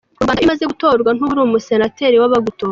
U 0.19 0.23
Rwanda 0.23 0.39
iyo 0.39 0.47
umaze 0.47 0.63
gutorwa 0.71 1.09
ntuba 1.11 1.31
uri 1.33 1.41
Umusenateri 1.43 2.15
w’abagutoye. 2.21 2.69